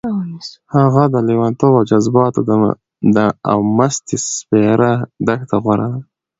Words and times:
هغه 0.75 1.03
د 1.13 1.15
لېونتوب 1.27 1.73
او 1.79 1.83
جذباتو 1.91 2.41
او 3.51 3.57
مستۍ 3.77 4.17
سپېره 4.37 4.91
دښته 5.27 5.55
غوره 5.63 5.87
ده. 5.93 5.99